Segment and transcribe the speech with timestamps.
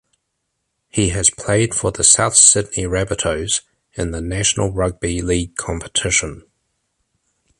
[0.89, 3.61] He has played for the South Sydney Rabbitohs
[3.93, 6.41] in the National Rugby League competition.